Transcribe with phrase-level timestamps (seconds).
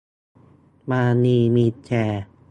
[0.89, 2.23] มานีมีแชร์